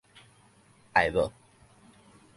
[0.95, 1.31] 愛--無